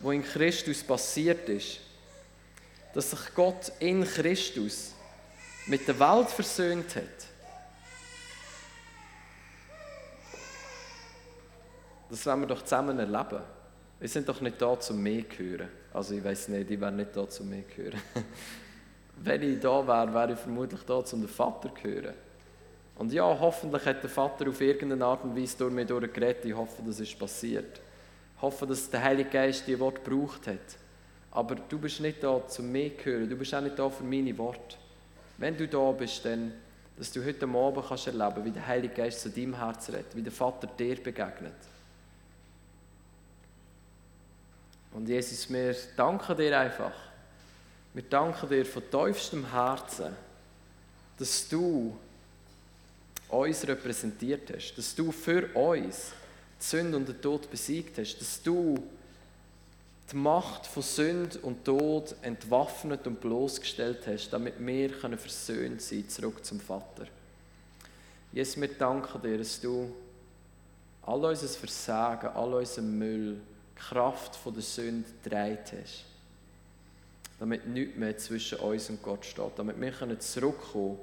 [0.00, 1.80] was in Christus passiert ist,
[2.96, 4.94] dass sich Gott in Christus
[5.66, 7.26] mit der Welt versöhnt hat.
[12.08, 13.42] Das werden wir doch zusammen erleben.
[14.00, 15.68] Wir sind doch nicht da zum mehr hören.
[15.92, 18.00] Also ich weiß nicht, ich wäre nicht da zum mehr hören.
[19.18, 22.14] Wenn ich da wäre, wäre ich vermutlich da, um den Vater zu hören.
[22.94, 26.46] Und ja, hoffentlich hat der Vater auf irgendeine Art und Weise durch mich durchgeredet.
[26.46, 27.78] Ich hoffe, das ist passiert.
[28.36, 30.85] Ich hoffe, dass der Heilige Geist die Wort gebraucht hat.
[31.36, 33.30] Aber du bist nicht da, zum mich zu hören.
[33.30, 34.76] Du bist auch nicht da für meine Worte.
[35.38, 36.52] Wenn du da bist, dann,
[36.96, 40.22] dass du heute Abend kannst erleben wie der Heilige Geist zu deinem Herz redet, wie
[40.22, 41.54] der Vater dir begegnet.
[44.92, 46.92] Und Jesus, wir danken dir einfach
[47.96, 50.14] wir danken dir von tiefstem Herzen,
[51.16, 51.96] dass du
[53.30, 56.12] uns repräsentiert hast, dass du für uns
[56.60, 58.76] die Sünde und den Tod besiegt hast, dass du
[60.10, 66.08] die Macht von Sünde und Tod entwaffnet und bloßgestellt hast, damit wir können versöhnt sein
[66.08, 67.06] zurück zum Vater.
[68.32, 69.92] Jesus, wir danken dir, dass du
[71.02, 76.04] all unser Versagen, all unseren Müll, die Kraft von der Sünde gedreht hast
[77.38, 80.98] damit nichts mehr zwischen uns und Gott steht, damit wir können zurückkommen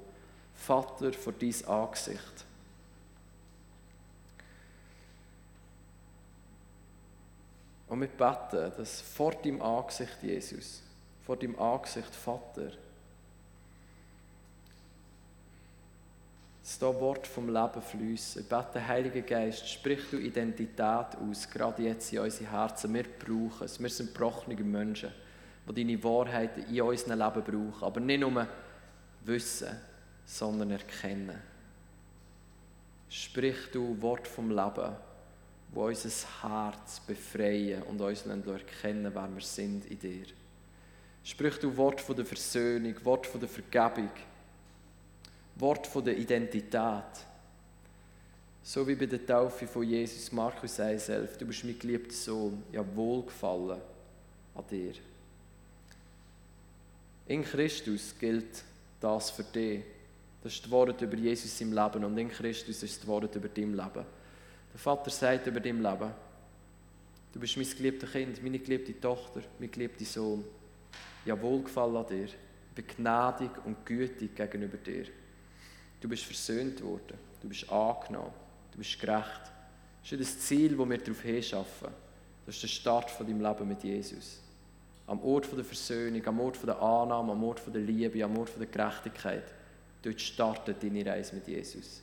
[0.56, 2.44] Vater, vor dein Angesicht.
[7.94, 10.82] Und wir beten, dass vor deinem Angesicht, Jesus,
[11.24, 12.72] vor deinem Angesicht, Vater,
[16.60, 18.42] dass da Wort vom Leben fließen.
[18.42, 22.92] Ich bete, Heiliger Geist, sprich du Identität aus, gerade jetzt in unsere Herzen.
[22.92, 23.78] Wir brauchen es.
[23.78, 25.12] Wir sind gebrochene Menschen
[25.68, 27.84] die deine Wahrheiten in unserem Leben brauchen.
[27.84, 28.44] Aber nicht nur
[29.24, 29.68] wissen,
[30.26, 31.40] sondern erkennen.
[33.08, 34.96] Sprich du Wort vom Leben,
[35.72, 36.10] wo unser
[36.42, 40.26] Herz befreien und uns erkennen, wer wir sind in dir.
[41.24, 44.10] Sprich du Wort von der Versöhnung, Wort von der Vergebung,
[45.56, 47.24] Wort von der Identität.
[48.62, 51.38] So wie bei der Taufe von Jesus, Markus 1,11.
[51.38, 53.80] Du bist mein geliebter Sohn, ja wohlgefallen
[54.54, 54.94] an dir.
[57.26, 58.62] In Christus gilt
[59.00, 59.82] das für dich.
[60.42, 63.48] Das ist das Wort über Jesus im Leben und in Christus ist das Wort über
[63.48, 64.04] dein Leben.
[64.74, 66.10] Der Vater sagt über dein Leben,
[67.32, 70.44] du bist mein geliebtes Kind, meine geliebte Tochter, mein geliebter Sohn.
[71.24, 72.24] Ja, Wohlgefallen an dir.
[72.26, 75.06] Ich bin gnädig und gütig gegenüber dir.
[76.00, 78.32] Du bist versöhnt worden, du bist angenommen,
[78.72, 79.40] du bist gerecht.
[80.02, 81.88] Das ist das Ziel, das wir darauf hinschaffen.
[82.44, 84.40] Das ist der Start von deinem Leben mit Jesus
[85.06, 88.66] am Ort der Versöhnung, am Ort der Annahme, am Ort der Liebe, am Ort der
[88.66, 89.44] Gerechtigkeit.
[90.02, 92.02] Dort startet deine Reise mit Jesus.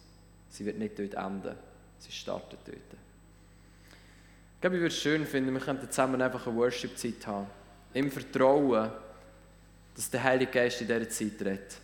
[0.49, 1.55] Sie wird nicht dort enden,
[2.01, 2.77] sie startet dort.
[2.77, 7.47] Ich glaube, ich würde es schön finden, wir könnten zusammen einfach eine Worship-Zeit haben.
[7.93, 8.91] Im Vertrauen,
[9.95, 11.77] dass der Heilige Geist in dieser Zeit redet.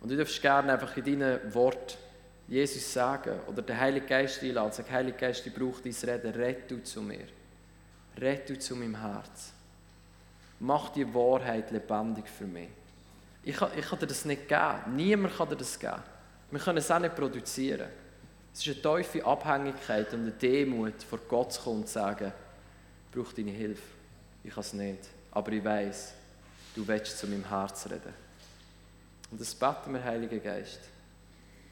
[0.00, 1.94] Und du darfst gerne einfach in deinen Worten
[2.48, 4.72] Jesus sagen oder den Heiligen Geist einladen.
[4.72, 7.26] Sag, Heiliger Geist, ich brauche dein Reden, red du zu mir.
[8.20, 9.52] Red du zu meinem Herz.
[10.60, 12.68] Mach die Wahrheit lebendig für mich.
[13.42, 14.96] Ich ich kann dir das nicht geben.
[14.96, 16.02] Niemand kann dir das geben.
[16.50, 17.88] Wir können es auch nicht produzieren.
[18.52, 22.32] Es ist eine tiefe Abhängigkeit und eine Demut, vor Gott zu kommen und zu sagen,
[23.10, 23.82] ich brauche deine Hilfe.
[24.44, 25.00] Ich kann es nicht.
[25.32, 26.14] Aber ich weiß,
[26.74, 28.14] du willst zu meinem Herz reden.
[29.30, 30.80] Und das beten wir, Heiliger Geist.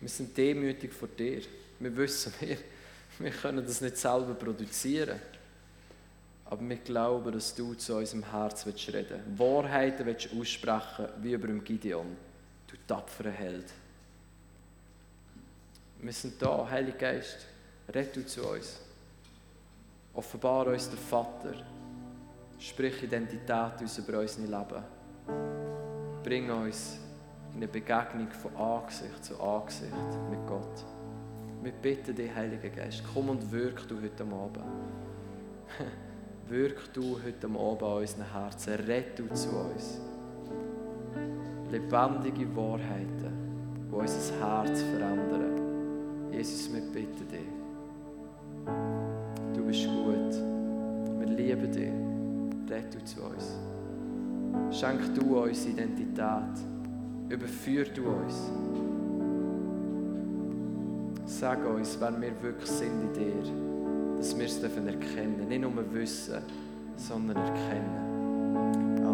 [0.00, 1.40] Wir sind demütig vor dir.
[1.78, 2.58] Wir wissen, wir,
[3.18, 5.20] wir können das nicht selber produzieren.
[6.46, 9.38] Aber wir glauben, dass du zu unserem Herz willst reden willst.
[9.38, 12.16] Wahrheiten willst aussprechen, wie über Gideon.
[12.66, 13.66] Du tapferer Held.
[16.04, 17.46] Wir sind da, Heiliger Geist.
[17.94, 18.78] Red du zu uns.
[20.12, 21.54] Offenbar uns der Vater.
[22.58, 24.84] Sprich Identität über unser Leben.
[26.22, 26.98] Bring uns
[27.52, 29.94] in eine Begegnung von Angesicht zu Angesicht
[30.28, 30.84] mit Gott.
[31.62, 34.58] Wir bitten dich, Heiliger Geist, komm und wirk du heute Abend.
[36.48, 38.74] Wirk du heute Abend an unseren Herzen.
[38.74, 39.98] Red du zu uns.
[41.70, 45.53] lebendige Wahrheiten, die unser Herz verändern.
[46.36, 47.48] Jesus, wir bitten dich.
[49.54, 50.34] Du bist gut.
[51.20, 51.92] Wir lieben dich.
[52.68, 53.56] Red du zu uns.
[54.70, 56.56] Schenk du uns Identität.
[57.28, 58.50] Überführ du uns.
[61.26, 64.16] Sag uns, wer wir wirklich sind in dir.
[64.16, 65.48] Dass wir es erkennen dürfen.
[65.48, 66.42] Nicht nur wissen,
[66.96, 69.04] sondern erkennen.
[69.04, 69.13] Amen.